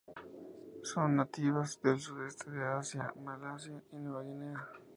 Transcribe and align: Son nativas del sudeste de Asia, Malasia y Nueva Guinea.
Son 0.81 1.09
nativas 1.15 1.79
del 1.83 1.99
sudeste 1.99 2.49
de 2.49 2.63
Asia, 2.63 3.13
Malasia 3.23 3.83
y 3.91 3.97
Nueva 3.97 4.23
Guinea. 4.23 4.67